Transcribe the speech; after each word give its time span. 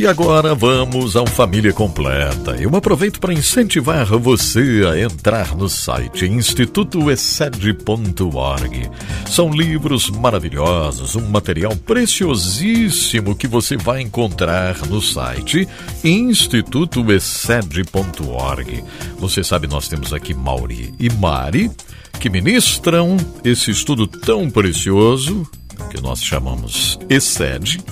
E 0.00 0.06
agora 0.06 0.54
vamos 0.54 1.14
ao 1.14 1.26
Família 1.26 1.74
Completa. 1.74 2.52
Eu 2.52 2.74
aproveito 2.74 3.20
para 3.20 3.34
incentivar 3.34 4.06
você 4.06 4.82
a 4.90 4.98
entrar 4.98 5.54
no 5.54 5.68
site 5.68 6.24
institutoessed.org. 6.24 8.90
São 9.28 9.52
livros 9.52 10.08
maravilhosos, 10.08 11.16
um 11.16 11.28
material 11.28 11.76
preciosíssimo 11.76 13.36
que 13.36 13.46
você 13.46 13.76
vai 13.76 14.00
encontrar 14.00 14.86
no 14.86 15.02
site 15.02 15.68
institutoessed.org. 16.02 18.82
Você 19.18 19.44
sabe, 19.44 19.66
nós 19.66 19.86
temos 19.86 20.14
aqui 20.14 20.32
Mauri 20.32 20.94
e 20.98 21.10
Mari 21.10 21.70
que 22.18 22.30
ministram 22.30 23.18
esse 23.44 23.70
estudo 23.70 24.06
tão 24.06 24.48
precioso 24.48 25.46
que 25.90 26.00
nós 26.00 26.24
chamamos 26.24 26.98
Excede 27.10 27.84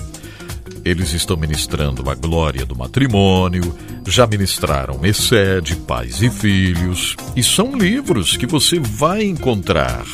eles 0.83 1.13
estão 1.13 1.37
ministrando 1.37 2.09
a 2.09 2.15
glória 2.15 2.65
do 2.65 2.75
matrimônio, 2.75 3.75
já 4.07 4.25
ministraram 4.25 5.05
Excede, 5.05 5.75
Pais 5.75 6.21
e 6.21 6.29
Filhos, 6.29 7.17
e 7.35 7.43
são 7.43 7.75
livros 7.75 8.37
que 8.37 8.45
você 8.45 8.79
vai 8.79 9.23
encontrar 9.23 10.05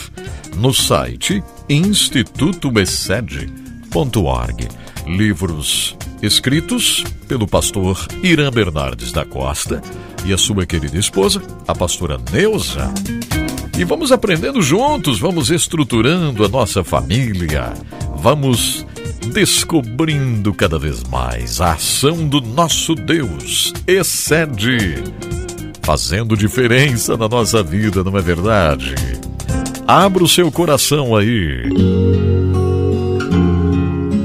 no 0.56 0.74
site 0.74 1.44
institutoexcede.org. 1.70 4.68
Livros 5.08 5.96
escritos 6.22 7.04
pelo 7.28 7.48
pastor 7.48 8.08
Irã 8.24 8.50
Bernardes 8.50 9.12
da 9.12 9.26
Costa 9.26 9.82
e 10.26 10.34
a 10.34 10.38
sua 10.38 10.66
querida 10.66 10.98
esposa, 10.98 11.42
a 11.68 11.76
pastora 11.76 12.18
Neuza. 12.32 12.92
E 13.78 13.84
vamos 13.84 14.12
aprendendo 14.12 14.62
juntos, 14.62 15.20
vamos 15.20 15.52
estruturando 15.52 16.46
a 16.46 16.50
nossa 16.50 16.84
família, 16.84 17.74
vamos 18.16 18.86
descobrindo 19.36 20.54
cada 20.54 20.80
vez 20.80 21.04
mais 21.04 21.60
a 21.60 21.74
ação 21.74 22.26
do 22.26 22.40
nosso 22.40 22.96
Deus. 22.96 23.74
Excede, 23.86 25.04
fazendo 25.82 26.38
diferença 26.38 27.18
na 27.18 27.28
nossa 27.28 27.62
vida, 27.62 28.02
não 28.02 28.18
é 28.18 28.22
verdade? 28.22 28.96
Abra 29.86 30.24
o 30.24 30.28
seu 30.28 30.50
coração 30.50 31.18
aí. 31.18 31.64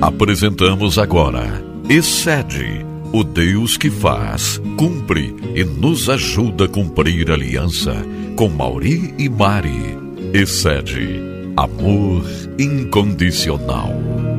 Apresentamos 0.01 0.97
agora 0.97 1.61
Excede, 1.89 2.87
o 3.13 3.25
Deus 3.25 3.77
que 3.77 3.91
faz, 3.91 4.63
cumpre 4.77 5.35
e 5.57 5.65
nos 5.65 6.09
ajuda 6.09 6.67
a 6.67 6.69
cumprir 6.69 7.33
a 7.33 7.35
aliança 7.35 7.97
com 8.37 8.49
Mauri 8.49 9.13
e 9.19 9.29
Mari. 9.29 9.99
Excede, 10.33 11.21
amor 11.57 12.25
incondicional. 12.57 14.30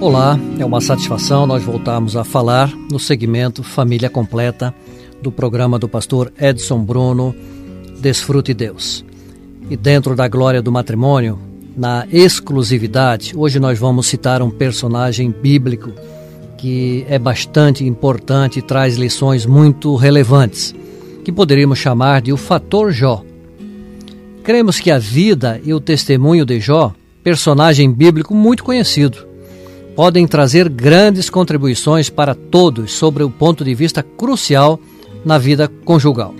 Olá, 0.00 0.38
é 0.58 0.64
uma 0.64 0.80
satisfação 0.80 1.46
nós 1.46 1.62
voltarmos 1.62 2.16
a 2.16 2.24
falar 2.24 2.70
no 2.90 2.98
segmento 2.98 3.62
Família 3.62 4.10
Completa 4.10 4.74
do 5.22 5.32
programa 5.32 5.78
do 5.78 5.88
pastor 5.88 6.32
Edson 6.38 6.84
Bruno, 6.84 7.34
Desfrute 8.00 8.52
Deus. 8.52 9.04
E 9.70 9.76
dentro 9.76 10.14
da 10.14 10.28
glória 10.28 10.60
do 10.60 10.70
matrimônio, 10.70 11.38
na 11.76 12.06
exclusividade, 12.12 13.32
hoje 13.34 13.58
nós 13.58 13.78
vamos 13.78 14.06
citar 14.06 14.42
um 14.42 14.50
personagem 14.50 15.30
bíblico 15.30 15.92
que 16.58 17.06
é 17.08 17.18
bastante 17.18 17.84
importante 17.84 18.58
e 18.58 18.62
traz 18.62 18.96
lições 18.96 19.46
muito 19.46 19.94
relevantes, 19.96 20.74
que 21.24 21.32
poderíamos 21.32 21.78
chamar 21.78 22.20
de 22.20 22.32
o 22.32 22.36
fator 22.36 22.92
Jó. 22.92 23.22
Cremos 24.42 24.78
que 24.78 24.90
a 24.90 24.98
vida 24.98 25.60
e 25.64 25.72
o 25.72 25.80
testemunho 25.80 26.44
de 26.44 26.60
Jó, 26.60 26.92
personagem 27.22 27.90
bíblico 27.90 28.34
muito 28.34 28.62
conhecido, 28.62 29.33
podem 29.94 30.26
trazer 30.26 30.68
grandes 30.68 31.30
contribuições 31.30 32.10
para 32.10 32.34
todos 32.34 32.92
sobre 32.92 33.22
o 33.22 33.30
ponto 33.30 33.64
de 33.64 33.74
vista 33.74 34.02
crucial 34.02 34.78
na 35.24 35.38
vida 35.38 35.68
conjugal. 35.84 36.34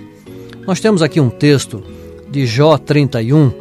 Nós 0.67 0.79
temos 0.79 1.01
aqui 1.01 1.19
um 1.19 1.29
texto 1.29 1.83
de 2.29 2.45
Jó 2.45 2.77
31, 2.77 3.51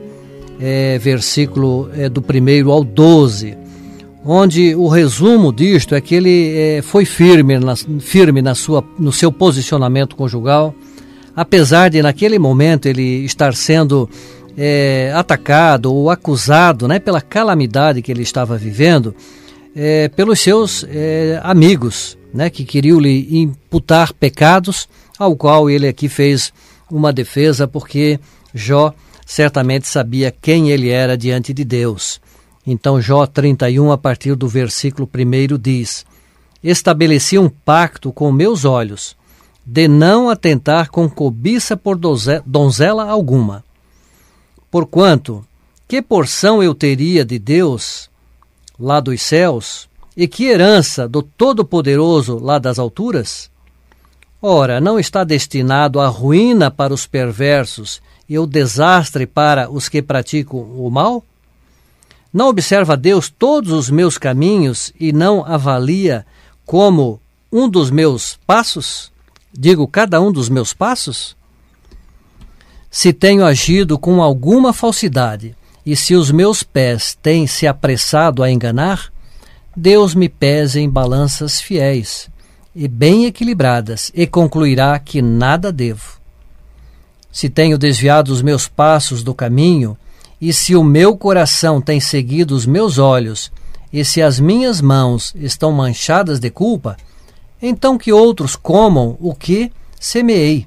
é, 0.60 0.98
versículo 0.98 1.88
é, 1.94 2.08
do 2.08 2.20
1 2.20 2.70
ao 2.70 2.82
12, 2.82 3.56
onde 4.24 4.74
o 4.74 4.88
resumo 4.88 5.52
disto 5.52 5.94
é 5.94 6.00
que 6.00 6.14
ele 6.14 6.56
é, 6.56 6.82
foi 6.82 7.04
firme, 7.04 7.58
na, 7.58 7.76
firme 8.00 8.40
na 8.40 8.54
sua, 8.54 8.82
no 8.98 9.12
seu 9.12 9.30
posicionamento 9.30 10.16
conjugal, 10.16 10.74
apesar 11.36 11.90
de 11.90 12.02
naquele 12.02 12.38
momento 12.38 12.86
ele 12.86 13.24
estar 13.24 13.54
sendo 13.54 14.08
é, 14.56 15.12
atacado 15.14 15.92
ou 15.92 16.10
acusado 16.10 16.88
né, 16.88 16.98
pela 16.98 17.20
calamidade 17.20 18.02
que 18.02 18.10
ele 18.10 18.22
estava 18.22 18.56
vivendo, 18.56 19.14
é, 19.74 20.08
pelos 20.08 20.40
seus 20.40 20.84
é, 20.88 21.40
amigos, 21.42 22.16
né, 22.32 22.48
que 22.48 22.64
queriam 22.64 23.00
lhe 23.00 23.38
imputar 23.38 24.12
pecados, 24.12 24.88
ao 25.18 25.36
qual 25.36 25.68
ele 25.70 25.86
aqui 25.86 26.08
fez 26.08 26.52
uma 26.90 27.12
defesa, 27.12 27.66
porque 27.66 28.18
Jó 28.52 28.92
certamente 29.26 29.86
sabia 29.86 30.30
quem 30.30 30.70
ele 30.70 30.90
era 30.90 31.16
diante 31.16 31.52
de 31.52 31.64
Deus. 31.64 32.20
Então, 32.66 33.00
Jó 33.00 33.26
31, 33.26 33.92
a 33.92 33.98
partir 33.98 34.34
do 34.34 34.48
versículo 34.48 35.08
1, 35.12 35.58
diz: 35.58 36.06
Estabeleci 36.62 37.38
um 37.38 37.48
pacto 37.48 38.12
com 38.12 38.32
meus 38.32 38.64
olhos, 38.64 39.16
de 39.64 39.86
não 39.86 40.28
atentar 40.28 40.90
com 40.90 41.08
cobiça 41.08 41.76
por 41.76 41.98
donzela 42.44 43.08
alguma. 43.08 43.64
Porquanto, 44.70 45.44
que 45.86 46.00
porção 46.00 46.62
eu 46.62 46.74
teria 46.74 47.24
de 47.24 47.38
Deus 47.38 48.10
lá 48.78 49.00
dos 49.00 49.22
céus, 49.22 49.88
e 50.16 50.28
que 50.28 50.44
herança 50.44 51.08
do 51.08 51.22
Todo-Poderoso 51.22 52.38
lá 52.38 52.58
das 52.58 52.78
alturas? 52.78 53.50
Ora, 54.40 54.80
não 54.80 54.98
está 54.98 55.24
destinado 55.24 56.00
à 56.00 56.06
ruína 56.06 56.70
para 56.70 56.92
os 56.92 57.06
perversos 57.06 58.02
e 58.28 58.38
o 58.38 58.46
desastre 58.46 59.26
para 59.26 59.70
os 59.70 59.88
que 59.88 60.02
praticam 60.02 60.60
o 60.60 60.90
mal? 60.90 61.24
Não 62.32 62.48
observa 62.48 62.96
Deus 62.96 63.30
todos 63.30 63.72
os 63.72 63.88
meus 63.88 64.18
caminhos 64.18 64.92
e 64.98 65.12
não 65.12 65.44
avalia 65.44 66.26
como 66.66 67.20
um 67.50 67.68
dos 67.68 67.90
meus 67.90 68.38
passos? 68.46 69.12
Digo, 69.52 69.86
cada 69.86 70.20
um 70.20 70.32
dos 70.32 70.48
meus 70.48 70.74
passos? 70.74 71.36
Se 72.90 73.12
tenho 73.12 73.44
agido 73.44 73.98
com 73.98 74.22
alguma 74.22 74.72
falsidade, 74.72 75.56
e 75.84 75.94
se 75.94 76.14
os 76.14 76.30
meus 76.30 76.62
pés 76.62 77.16
têm 77.20 77.46
se 77.46 77.66
apressado 77.66 78.42
a 78.42 78.50
enganar, 78.50 79.12
Deus 79.76 80.14
me 80.14 80.28
pese 80.28 80.80
em 80.80 80.88
balanças 80.88 81.60
fiéis 81.60 82.30
e 82.74 82.88
bem 82.88 83.26
equilibradas, 83.26 84.10
e 84.14 84.26
concluirá 84.26 84.98
que 84.98 85.22
nada 85.22 85.70
devo. 85.70 86.18
Se 87.30 87.48
tenho 87.48 87.78
desviado 87.78 88.32
os 88.32 88.42
meus 88.42 88.66
passos 88.66 89.22
do 89.22 89.32
caminho, 89.32 89.96
e 90.40 90.52
se 90.52 90.74
o 90.74 90.82
meu 90.82 91.16
coração 91.16 91.80
tem 91.80 92.00
seguido 92.00 92.54
os 92.54 92.66
meus 92.66 92.98
olhos, 92.98 93.52
e 93.92 94.04
se 94.04 94.20
as 94.20 94.40
minhas 94.40 94.80
mãos 94.80 95.32
estão 95.36 95.70
manchadas 95.70 96.40
de 96.40 96.50
culpa, 96.50 96.96
então 97.62 97.96
que 97.96 98.12
outros 98.12 98.56
comam 98.56 99.16
o 99.20 99.32
que 99.32 99.70
semeei, 100.00 100.66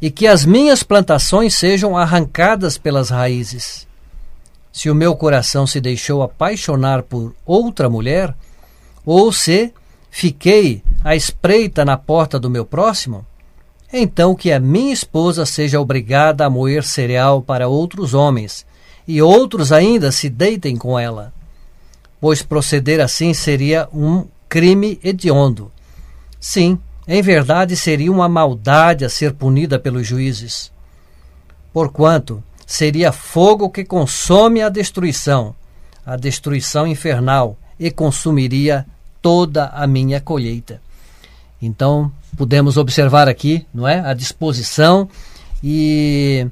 e 0.00 0.10
que 0.10 0.26
as 0.26 0.44
minhas 0.44 0.82
plantações 0.82 1.54
sejam 1.54 1.96
arrancadas 1.96 2.76
pelas 2.76 3.08
raízes. 3.08 3.87
Se 4.78 4.88
o 4.88 4.94
meu 4.94 5.16
coração 5.16 5.66
se 5.66 5.80
deixou 5.80 6.22
apaixonar 6.22 7.02
por 7.02 7.34
outra 7.44 7.90
mulher, 7.90 8.32
ou 9.04 9.32
se 9.32 9.74
fiquei 10.08 10.84
à 11.02 11.16
espreita 11.16 11.84
na 11.84 11.96
porta 11.96 12.38
do 12.38 12.48
meu 12.48 12.64
próximo, 12.64 13.26
então 13.92 14.36
que 14.36 14.52
a 14.52 14.60
minha 14.60 14.92
esposa 14.92 15.44
seja 15.44 15.80
obrigada 15.80 16.46
a 16.46 16.48
moer 16.48 16.84
cereal 16.84 17.42
para 17.42 17.66
outros 17.66 18.14
homens, 18.14 18.64
e 19.04 19.20
outros 19.20 19.72
ainda 19.72 20.12
se 20.12 20.30
deitem 20.30 20.76
com 20.76 20.96
ela. 20.96 21.32
Pois 22.20 22.40
proceder 22.40 23.00
assim 23.00 23.34
seria 23.34 23.88
um 23.92 24.28
crime 24.48 25.00
hediondo. 25.02 25.72
Sim, 26.38 26.78
em 27.08 27.20
verdade 27.20 27.74
seria 27.74 28.12
uma 28.12 28.28
maldade 28.28 29.04
a 29.04 29.08
ser 29.08 29.34
punida 29.34 29.76
pelos 29.76 30.06
juízes. 30.06 30.70
Porquanto, 31.72 32.44
seria 32.68 33.10
fogo 33.10 33.70
que 33.70 33.82
consome 33.82 34.60
a 34.60 34.68
destruição, 34.68 35.54
a 36.04 36.16
destruição 36.16 36.86
infernal, 36.86 37.56
e 37.80 37.90
consumiria 37.90 38.84
toda 39.22 39.68
a 39.68 39.86
minha 39.86 40.20
colheita. 40.20 40.82
Então, 41.62 42.12
podemos 42.36 42.76
observar 42.76 43.26
aqui, 43.26 43.66
não 43.72 43.88
é, 43.88 44.00
a 44.00 44.12
disposição 44.12 45.08
e 45.64 46.46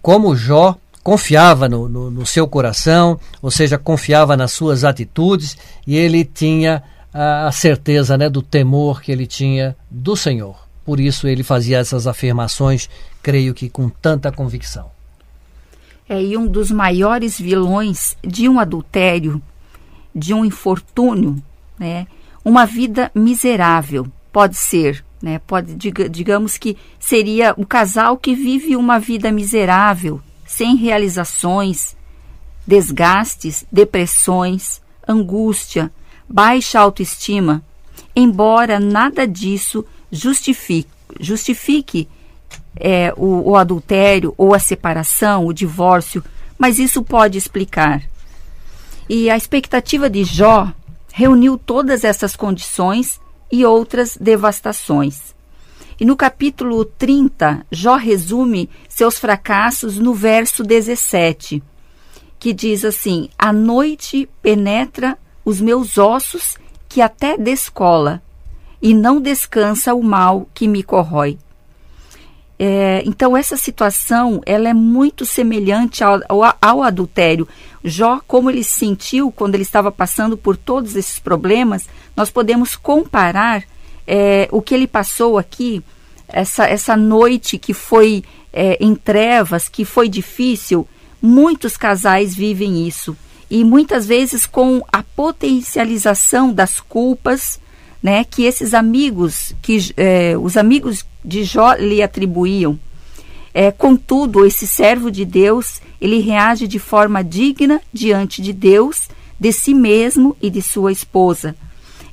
como 0.00 0.34
Jó 0.34 0.74
confiava 1.02 1.68
no, 1.68 1.86
no, 1.86 2.10
no, 2.10 2.24
seu 2.24 2.48
coração, 2.48 3.20
ou 3.42 3.50
seja, 3.50 3.76
confiava 3.76 4.38
nas 4.38 4.52
suas 4.52 4.84
atitudes 4.84 5.56
e 5.86 5.96
ele 5.96 6.24
tinha 6.24 6.82
a, 7.12 7.52
certeza 7.52 8.16
né, 8.16 8.30
do 8.30 8.40
temor 8.40 9.02
que 9.02 9.12
ele 9.12 9.26
tinha 9.26 9.76
do 9.90 10.16
Senhor. 10.16 10.56
Por 10.82 10.98
isso 10.98 11.28
ele 11.28 11.42
fazia 11.42 11.78
essas 11.78 12.06
afirmações, 12.06 12.88
creio 13.22 13.52
que 13.52 13.68
com 13.68 13.90
tanta 13.90 14.32
convicção 14.32 14.97
é, 16.08 16.22
e 16.22 16.36
um 16.36 16.46
dos 16.46 16.70
maiores 16.70 17.38
vilões 17.38 18.16
de 18.22 18.48
um 18.48 18.58
adultério, 18.58 19.42
de 20.14 20.32
um 20.32 20.44
infortúnio, 20.44 21.36
né? 21.78 22.06
uma 22.44 22.64
vida 22.64 23.10
miserável. 23.14 24.06
Pode 24.32 24.56
ser, 24.56 25.04
né? 25.22 25.40
Pode, 25.46 25.74
digamos 25.74 26.56
que 26.56 26.76
seria 26.98 27.54
o 27.56 27.66
casal 27.66 28.16
que 28.16 28.34
vive 28.34 28.76
uma 28.76 28.98
vida 28.98 29.32
miserável, 29.32 30.20
sem 30.46 30.76
realizações, 30.76 31.96
desgastes, 32.66 33.64
depressões, 33.70 34.80
angústia, 35.06 35.90
baixa 36.28 36.78
autoestima, 36.78 37.62
embora 38.14 38.78
nada 38.78 39.26
disso 39.26 39.84
justifique, 40.10 40.90
justifique 41.18 42.08
é, 42.76 43.12
o, 43.16 43.50
o 43.50 43.56
adultério 43.56 44.34
ou 44.36 44.54
a 44.54 44.58
separação, 44.58 45.46
o 45.46 45.52
divórcio, 45.52 46.22
mas 46.58 46.78
isso 46.78 47.02
pode 47.02 47.38
explicar. 47.38 48.02
E 49.08 49.30
a 49.30 49.36
expectativa 49.36 50.08
de 50.08 50.24
Jó 50.24 50.72
reuniu 51.12 51.58
todas 51.58 52.04
essas 52.04 52.36
condições 52.36 53.20
e 53.50 53.64
outras 53.64 54.16
devastações. 54.16 55.34
E 55.98 56.04
no 56.04 56.16
capítulo 56.16 56.84
30, 56.84 57.66
Jó 57.72 57.96
resume 57.96 58.70
seus 58.88 59.18
fracassos 59.18 59.98
no 59.98 60.14
verso 60.14 60.62
17, 60.62 61.62
que 62.38 62.52
diz 62.52 62.84
assim: 62.84 63.28
A 63.36 63.52
noite 63.52 64.28
penetra 64.40 65.18
os 65.44 65.60
meus 65.60 65.98
ossos, 65.98 66.56
que 66.88 67.00
até 67.00 67.36
descola, 67.36 68.22
e 68.80 68.94
não 68.94 69.20
descansa 69.20 69.92
o 69.94 70.02
mal 70.02 70.48
que 70.54 70.68
me 70.68 70.84
corrói. 70.84 71.36
É, 72.58 73.04
então 73.06 73.36
essa 73.36 73.56
situação 73.56 74.40
ela 74.44 74.68
é 74.68 74.74
muito 74.74 75.24
semelhante 75.24 76.02
ao, 76.02 76.20
ao, 76.28 76.56
ao, 76.60 76.82
adultério. 76.82 77.46
Jó, 77.84 78.20
como 78.26 78.50
ele 78.50 78.64
se 78.64 78.80
sentiu 78.80 79.30
quando 79.30 79.54
ele 79.54 79.62
estava 79.62 79.92
passando 79.92 80.36
por 80.36 80.56
todos 80.56 80.96
esses 80.96 81.20
problemas, 81.20 81.88
nós 82.16 82.30
podemos 82.30 82.74
comparar 82.74 83.62
é, 84.06 84.48
o 84.50 84.60
que 84.60 84.74
ele 84.74 84.88
passou 84.88 85.38
aqui, 85.38 85.82
essa, 86.26 86.66
essa 86.66 86.96
noite 86.96 87.58
que 87.58 87.72
foi 87.72 88.24
é, 88.52 88.76
em 88.80 88.94
trevas, 88.94 89.68
que 89.68 89.84
foi 89.84 90.08
difícil. 90.08 90.86
Muitos 91.22 91.76
casais 91.76 92.34
vivem 92.34 92.86
isso 92.86 93.16
e 93.50 93.64
muitas 93.64 94.06
vezes 94.06 94.46
com 94.46 94.82
a 94.92 95.02
potencialização 95.02 96.52
das 96.52 96.80
culpas, 96.80 97.58
né, 98.02 98.24
que 98.24 98.44
esses 98.44 98.74
amigos, 98.74 99.54
que 99.62 99.92
é, 99.96 100.36
os 100.36 100.56
amigos 100.56 101.04
de 101.24 101.44
Jó 101.44 101.74
lhe 101.74 102.02
atribuíam. 102.02 102.78
É, 103.52 103.70
contudo, 103.70 104.44
esse 104.44 104.66
servo 104.66 105.10
de 105.10 105.24
Deus, 105.24 105.80
ele 106.00 106.20
reage 106.20 106.68
de 106.68 106.78
forma 106.78 107.24
digna 107.24 107.80
diante 107.92 108.40
de 108.40 108.52
Deus, 108.52 109.08
de 109.38 109.52
si 109.52 109.74
mesmo 109.74 110.36
e 110.40 110.50
de 110.50 110.62
sua 110.62 110.92
esposa. 110.92 111.56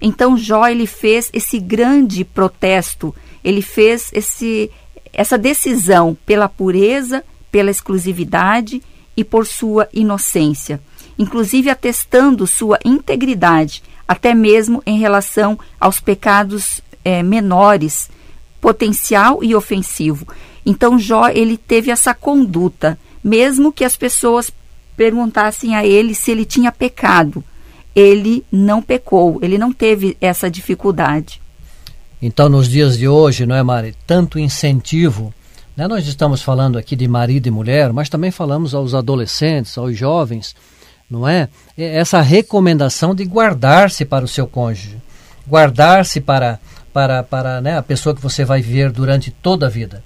Então 0.02 0.38
Jó 0.38 0.68
ele 0.68 0.86
fez 0.86 1.30
esse 1.34 1.60
grande 1.60 2.24
protesto, 2.24 3.14
ele 3.44 3.62
fez 3.62 4.12
esse, 4.14 4.72
essa 5.14 5.38
decisão 5.38 6.18
pela 6.26 6.50
pureza, 6.50 7.24
pela 7.52 7.72
exclusividade 7.72 8.82
e 9.16 9.24
por 9.24 9.46
sua 9.48 9.88
inocência, 9.94 10.82
inclusive 11.18 11.70
atestando 11.70 12.46
sua 12.46 12.78
integridade, 12.84 13.82
até 14.08 14.34
mesmo 14.34 14.84
em 14.86 15.00
relação 15.00 15.58
aos 15.80 16.00
pecados 16.00 16.82
é, 17.04 17.24
menores 17.24 18.10
potencial 18.62 19.44
e 19.44 19.56
ofensivo. 19.56 20.28
Então 20.66 20.98
Jó 20.98 21.30
ele 21.30 21.58
teve 21.58 21.92
essa 21.92 22.14
conduta, 22.14 22.98
mesmo 23.24 23.72
que 23.72 23.84
as 23.84 23.96
pessoas 23.96 24.52
perguntassem 24.96 25.76
a 25.76 25.86
ele 25.86 26.16
se 26.16 26.32
ele 26.32 26.46
tinha 26.46 26.72
pecado. 26.72 27.44
Ele 27.96 28.44
não 28.52 28.82
pecou, 28.82 29.40
ele 29.42 29.58
não 29.58 29.72
teve 29.72 30.18
essa 30.20 30.50
dificuldade. 30.50 31.42
Então, 32.22 32.50
nos 32.50 32.68
dias 32.68 32.98
de 32.98 33.08
hoje, 33.08 33.46
não 33.46 33.56
é, 33.56 33.64
Mari? 33.64 33.96
Tanto 34.08 34.40
incentivo. 34.40 35.34
Né? 35.76 35.88
Nós 35.88 36.08
estamos 36.08 36.42
falando 36.42 36.78
aqui 36.78 36.96
de 36.96 37.08
marido 37.08 37.48
e 37.48 37.52
mulher, 37.52 37.94
mas 37.94 38.10
também 38.10 38.32
falamos 38.32 38.74
aos 38.74 38.94
adolescentes, 38.94 39.78
aos 39.78 39.98
jovens, 39.98 40.56
não 41.10 41.28
é? 41.28 41.50
Essa 41.78 42.22
recomendação 42.22 43.14
de 43.14 43.26
guardar-se 43.26 44.06
para 44.06 44.26
o 44.26 44.28
seu 44.28 44.48
cônjuge, 44.48 44.98
guardar-se 45.48 46.20
para 46.20 46.60
para, 46.96 47.22
para 47.24 47.60
né, 47.60 47.78
a 47.78 47.84
pessoa 47.84 48.16
que 48.16 48.22
você 48.22 48.46
vai 48.46 48.62
viver 48.62 48.90
durante 48.90 49.30
toda 49.30 49.66
a 49.66 49.70
vida. 49.70 50.02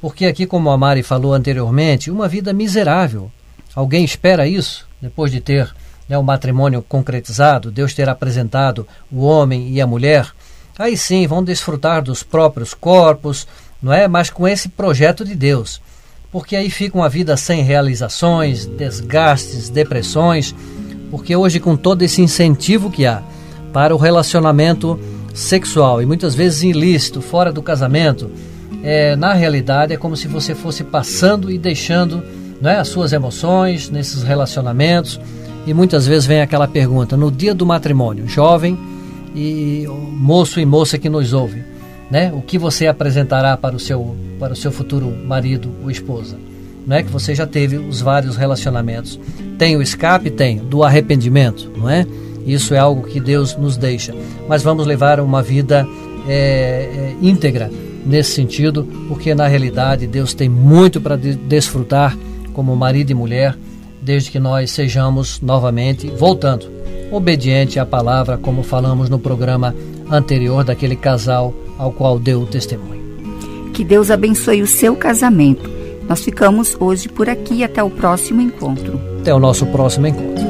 Porque 0.00 0.24
aqui, 0.24 0.46
como 0.46 0.70
a 0.70 0.78
Mari 0.78 1.02
falou 1.02 1.34
anteriormente, 1.34 2.12
uma 2.12 2.28
vida 2.28 2.52
miserável. 2.52 3.28
Alguém 3.74 4.04
espera 4.04 4.46
isso 4.46 4.86
depois 5.02 5.32
de 5.32 5.40
ter 5.40 5.68
né, 6.08 6.16
o 6.16 6.22
matrimônio 6.22 6.80
concretizado, 6.80 7.72
Deus 7.72 7.92
ter 7.92 8.08
apresentado 8.08 8.86
o 9.10 9.24
homem 9.24 9.70
e 9.70 9.80
a 9.80 9.86
mulher. 9.86 10.30
Aí 10.78 10.96
sim 10.96 11.26
vão 11.26 11.42
desfrutar 11.42 12.02
dos 12.02 12.22
próprios 12.22 12.72
corpos, 12.72 13.44
não 13.82 13.92
é? 13.92 14.06
Mas 14.06 14.30
com 14.30 14.46
esse 14.46 14.68
projeto 14.68 15.24
de 15.24 15.34
Deus. 15.34 15.80
Porque 16.30 16.54
aí 16.54 16.70
fica 16.70 16.96
uma 16.96 17.08
vida 17.08 17.36
sem 17.36 17.64
realizações, 17.64 18.64
desgastes, 18.64 19.68
depressões. 19.68 20.54
Porque 21.10 21.34
hoje, 21.34 21.58
com 21.58 21.76
todo 21.76 22.02
esse 22.02 22.22
incentivo 22.22 22.92
que 22.92 23.06
há 23.06 23.24
para 23.72 23.92
o 23.92 23.98
relacionamento 23.98 25.17
sexual 25.38 26.02
e 26.02 26.06
muitas 26.06 26.34
vezes 26.34 26.62
ilícito, 26.64 27.22
fora 27.22 27.52
do 27.52 27.62
casamento, 27.62 28.30
é, 28.82 29.14
na 29.14 29.32
realidade 29.32 29.92
é 29.92 29.96
como 29.96 30.16
se 30.16 30.26
você 30.26 30.54
fosse 30.54 30.82
passando 30.82 31.50
e 31.50 31.56
deixando 31.56 32.22
né, 32.60 32.78
as 32.78 32.88
suas 32.88 33.12
emoções 33.12 33.88
nesses 33.88 34.22
relacionamentos. 34.22 35.20
E 35.66 35.72
muitas 35.72 36.06
vezes 36.06 36.26
vem 36.26 36.40
aquela 36.40 36.66
pergunta: 36.66 37.16
no 37.16 37.30
dia 37.30 37.54
do 37.54 37.64
matrimônio, 37.64 38.26
jovem 38.26 38.76
e 39.34 39.86
moço 40.12 40.58
e 40.58 40.66
moça 40.66 40.98
que 40.98 41.08
nos 41.08 41.32
ouve, 41.32 41.62
né, 42.10 42.32
o 42.34 42.42
que 42.42 42.58
você 42.58 42.86
apresentará 42.86 43.56
para 43.56 43.76
o 43.76 43.78
seu, 43.78 44.16
para 44.40 44.52
o 44.52 44.56
seu 44.56 44.72
futuro 44.72 45.06
marido 45.24 45.70
ou 45.82 45.90
esposa? 45.90 46.36
Não 46.84 46.96
é 46.96 47.02
que 47.02 47.10
você 47.10 47.34
já 47.34 47.46
teve 47.46 47.76
os 47.76 48.00
vários 48.00 48.36
relacionamentos. 48.36 49.20
Tem 49.58 49.76
o 49.76 49.82
escape? 49.82 50.30
Tem. 50.30 50.56
Do 50.56 50.82
arrependimento, 50.82 51.70
não 51.76 51.88
é? 51.88 52.06
Isso 52.48 52.72
é 52.74 52.78
algo 52.78 53.02
que 53.02 53.20
Deus 53.20 53.56
nos 53.56 53.76
deixa. 53.76 54.14
Mas 54.48 54.62
vamos 54.62 54.86
levar 54.86 55.20
uma 55.20 55.42
vida 55.42 55.86
é, 56.26 56.32
é, 56.32 57.16
íntegra 57.20 57.70
nesse 58.06 58.32
sentido, 58.32 58.88
porque 59.06 59.34
na 59.34 59.46
realidade 59.46 60.06
Deus 60.06 60.32
tem 60.32 60.48
muito 60.48 61.00
para 61.00 61.16
de 61.16 61.34
desfrutar 61.34 62.16
como 62.54 62.74
marido 62.74 63.10
e 63.10 63.14
mulher, 63.14 63.56
desde 64.00 64.30
que 64.30 64.38
nós 64.38 64.70
sejamos 64.70 65.40
novamente, 65.42 66.08
voltando, 66.08 66.66
obediente 67.12 67.78
à 67.78 67.84
palavra, 67.84 68.38
como 68.38 68.62
falamos 68.62 69.10
no 69.10 69.18
programa 69.18 69.74
anterior 70.10 70.64
daquele 70.64 70.96
casal 70.96 71.52
ao 71.76 71.92
qual 71.92 72.18
deu 72.18 72.40
o 72.40 72.46
testemunho. 72.46 72.98
Que 73.74 73.84
Deus 73.84 74.10
abençoe 74.10 74.62
o 74.62 74.66
seu 74.66 74.96
casamento. 74.96 75.70
Nós 76.08 76.24
ficamos 76.24 76.76
hoje 76.80 77.08
por 77.08 77.28
aqui 77.28 77.62
até 77.62 77.82
o 77.82 77.90
próximo 77.90 78.40
encontro. 78.40 78.98
Até 79.20 79.34
o 79.34 79.38
nosso 79.38 79.66
próximo 79.66 80.06
encontro. 80.06 80.47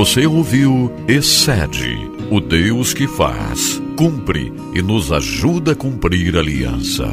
Você 0.00 0.26
ouviu 0.26 0.90
Excede, 1.06 2.10
o 2.30 2.40
Deus 2.40 2.94
que 2.94 3.06
faz, 3.06 3.82
cumpre 3.98 4.50
e 4.74 4.80
nos 4.80 5.12
ajuda 5.12 5.72
a 5.72 5.76
cumprir 5.76 6.38
a 6.38 6.40
aliança. 6.40 7.06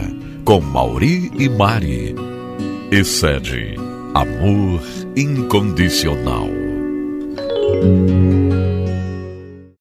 Com 0.45 0.61
Mauri 0.61 1.29
e 1.37 1.49
Mari. 1.49 2.15
Excede, 2.89 3.75
amor 4.13 4.81
incondicional. 5.17 6.47